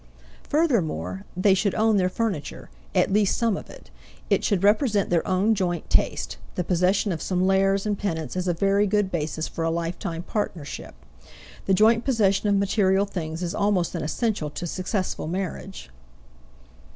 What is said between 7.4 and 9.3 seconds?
lares and penates is a very good